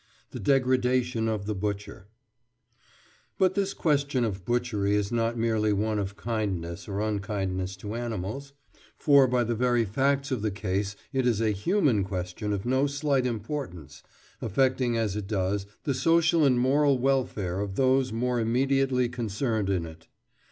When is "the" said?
0.31-0.39, 1.45-1.53, 9.43-9.53, 10.41-10.49, 15.83-15.93